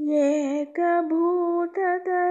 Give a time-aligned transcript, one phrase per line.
[0.00, 2.22] ये कभूतर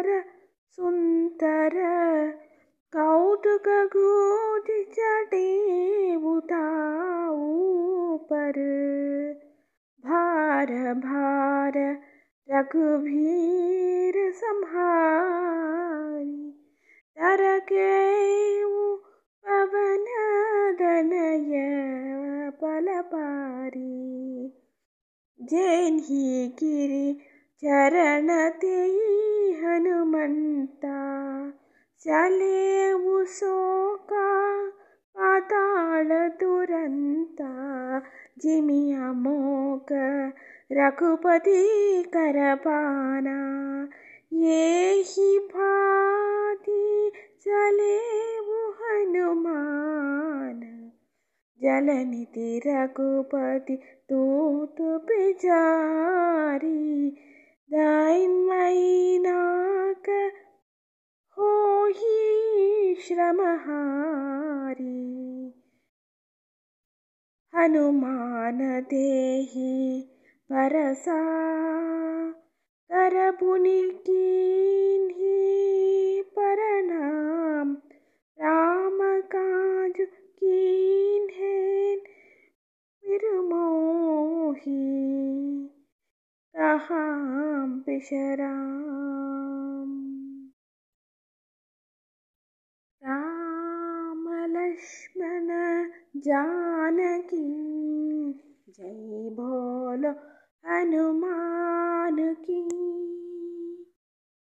[12.62, 16.60] रघुवीर संहारी
[17.18, 18.66] तर के
[19.46, 20.06] पवन
[20.80, 21.52] दनय
[22.62, 24.54] पल पारी।
[25.42, 27.22] जैन गिरी
[27.64, 28.88] चरण ते
[29.62, 31.52] हनुमंता,
[32.00, 34.70] चले उसो का
[35.18, 38.02] पाताल तुरंता
[38.38, 39.88] जिमिया मोक
[40.74, 43.90] रघुपति कर पाना
[44.34, 50.92] ये ही भाती चले वो हनुमान।
[51.64, 53.80] जलनिधि रघुपति
[54.12, 57.18] दूत बिचारी
[57.74, 60.32] दाइन मैनाक
[61.38, 65.54] हो ही श्रमहारी
[67.56, 70.11] हनुमान देहि
[70.54, 71.20] परसा
[72.92, 75.32] कर पुनि कीन्ही
[76.22, 77.74] परनाम।
[78.42, 82.00] राम काज कीन्हेन
[83.08, 84.82] विरमोही।
[86.58, 88.92] कहाँ बिशराम
[93.04, 95.48] राम लक्ष्मण
[96.18, 97.72] जानकी।
[98.70, 100.41] जय बोलो।
[100.82, 101.41] हनुमान